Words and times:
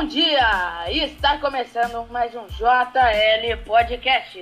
Bom 0.00 0.06
dia! 0.06 0.90
Está 0.90 1.36
começando 1.36 2.10
mais 2.10 2.34
um 2.34 2.46
JL 2.46 3.62
Podcast. 3.66 4.40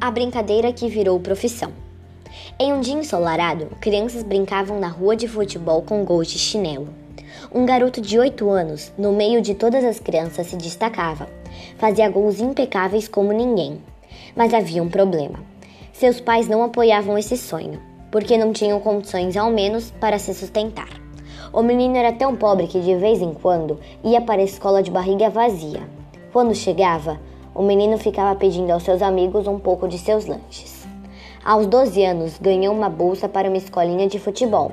A 0.00 0.08
brincadeira 0.12 0.72
que 0.72 0.88
virou 0.88 1.18
profissão. 1.18 1.72
Em 2.60 2.72
um 2.72 2.80
dia 2.80 2.94
ensolarado, 2.94 3.66
crianças 3.80 4.22
brincavam 4.22 4.78
na 4.78 4.86
rua 4.86 5.16
de 5.16 5.26
futebol 5.26 5.82
com 5.82 6.04
gols 6.04 6.28
de 6.28 6.38
chinelo. 6.38 6.94
Um 7.52 7.66
garoto 7.66 8.00
de 8.00 8.20
8 8.20 8.48
anos, 8.48 8.92
no 8.96 9.12
meio 9.12 9.42
de 9.42 9.56
todas 9.56 9.84
as 9.84 9.98
crianças, 9.98 10.46
se 10.46 10.56
destacava. 10.56 11.28
Fazia 11.76 12.08
gols 12.08 12.38
impecáveis 12.38 13.08
como 13.08 13.32
ninguém. 13.32 13.82
Mas 14.36 14.54
havia 14.54 14.80
um 14.80 14.88
problema. 14.88 15.57
Seus 15.98 16.20
pais 16.20 16.46
não 16.46 16.62
apoiavam 16.62 17.18
esse 17.18 17.36
sonho, 17.36 17.82
porque 18.12 18.38
não 18.38 18.52
tinham 18.52 18.78
condições 18.78 19.36
ao 19.36 19.50
menos 19.50 19.90
para 19.90 20.16
se 20.16 20.32
sustentar. 20.32 20.88
O 21.52 21.60
menino 21.60 21.96
era 21.96 22.12
tão 22.12 22.36
pobre 22.36 22.68
que 22.68 22.78
de 22.78 22.94
vez 22.94 23.20
em 23.20 23.34
quando 23.34 23.80
ia 24.04 24.20
para 24.20 24.40
a 24.40 24.44
escola 24.44 24.80
de 24.80 24.92
barriga 24.92 25.28
vazia. 25.28 25.80
Quando 26.32 26.54
chegava, 26.54 27.18
o 27.52 27.64
menino 27.64 27.98
ficava 27.98 28.38
pedindo 28.38 28.70
aos 28.70 28.84
seus 28.84 29.02
amigos 29.02 29.48
um 29.48 29.58
pouco 29.58 29.88
de 29.88 29.98
seus 29.98 30.24
lanches. 30.26 30.86
Aos 31.44 31.66
12 31.66 32.04
anos, 32.04 32.38
ganhou 32.38 32.72
uma 32.72 32.88
bolsa 32.88 33.28
para 33.28 33.48
uma 33.48 33.58
escolinha 33.58 34.06
de 34.06 34.20
futebol, 34.20 34.70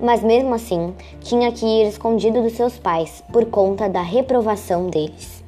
mas 0.00 0.22
mesmo 0.22 0.54
assim 0.54 0.94
tinha 1.20 1.52
que 1.52 1.66
ir 1.66 1.88
escondido 1.88 2.40
dos 2.40 2.54
seus 2.54 2.78
pais 2.78 3.22
por 3.30 3.44
conta 3.44 3.90
da 3.90 4.00
reprovação 4.00 4.86
deles. 4.86 5.41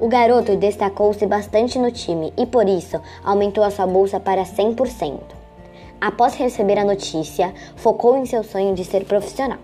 O 0.00 0.08
garoto 0.08 0.56
destacou-se 0.56 1.24
bastante 1.24 1.78
no 1.78 1.90
time 1.90 2.32
e 2.36 2.44
por 2.44 2.68
isso 2.68 3.00
aumentou 3.22 3.62
a 3.62 3.70
sua 3.70 3.86
bolsa 3.86 4.18
para 4.18 4.42
100%. 4.42 5.20
Após 6.00 6.34
receber 6.34 6.78
a 6.78 6.84
notícia, 6.84 7.54
focou 7.76 8.16
em 8.16 8.26
seu 8.26 8.42
sonho 8.42 8.74
de 8.74 8.84
ser 8.84 9.04
profissional. 9.04 9.58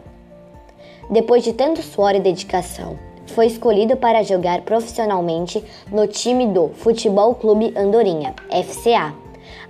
Depois 1.11 1.42
de 1.42 1.53
tanto 1.53 1.83
suor 1.83 2.14
e 2.14 2.20
dedicação, 2.20 2.97
foi 3.27 3.47
escolhido 3.47 3.97
para 3.97 4.22
jogar 4.22 4.62
profissionalmente 4.62 5.62
no 5.91 6.06
time 6.06 6.47
do 6.47 6.69
Futebol 6.69 7.34
Clube 7.34 7.75
Andorinha, 7.77 8.34
FCA. 8.50 9.12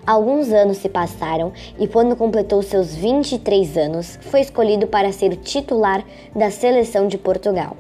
Alguns 0.06 0.52
anos 0.52 0.77
se 0.77 0.89
passaram 0.91 1.52
e, 1.78 1.89
quando 1.89 2.17
completou 2.17 2.62
seus 2.62 2.95
23 2.95 3.78
anos, 3.78 4.19
foi 4.22 4.41
escolhido 4.41 4.86
para 4.86 5.12
ser 5.12 5.36
titular 5.36 6.05
da 6.36 6.50
seleção 6.50 7.08
de 7.08 7.17
Portugal. 7.17 7.77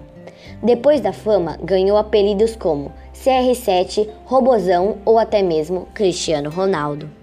Depois 0.62 1.00
da 1.00 1.12
fama, 1.12 1.58
ganhou 1.62 1.96
apelidos 1.96 2.54
como 2.54 2.92
CR7, 3.14 4.08
Robozão 4.26 4.98
ou 5.04 5.18
até 5.18 5.42
mesmo 5.42 5.88
Cristiano 5.94 6.50
Ronaldo. 6.50 7.19